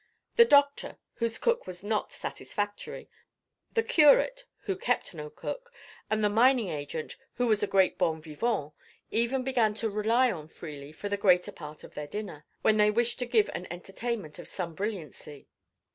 The 0.35 0.45
doctor, 0.45 0.97
whose 1.13 1.37
cook 1.37 1.67
was 1.67 1.83
not 1.83 2.11
satisfactory, 2.11 3.07
the 3.71 3.83
curate, 3.83 4.45
who 4.61 4.75
kept 4.75 5.13
no 5.13 5.29
cook, 5.29 5.71
and 6.09 6.23
the 6.23 6.27
mining 6.29 6.69
agent, 6.69 7.15
who 7.35 7.45
was 7.45 7.61
a 7.61 7.67
great 7.67 7.99
bon 7.99 8.19
vivant, 8.19 8.73
even 9.11 9.43
began 9.43 9.75
to 9.75 9.91
rely 9.91 10.31
on 10.31 10.47
Freely 10.47 10.91
for 10.91 11.07
the 11.07 11.17
greater 11.17 11.51
part 11.51 11.83
of 11.83 11.93
their 11.93 12.07
dinner, 12.07 12.47
when 12.63 12.77
they 12.77 12.89
wished 12.89 13.19
to 13.19 13.27
give 13.27 13.47
an 13.53 13.67
entertainment 13.69 14.39
of 14.39 14.47
some 14.47 14.73
brilliancy. 14.73 15.47